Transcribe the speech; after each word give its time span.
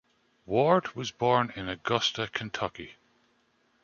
Ward 0.47 0.95
was 0.95 1.11
born 1.11 1.53
in 1.55 1.69
Augusta, 1.69 2.27
Kentucky. 2.27 2.95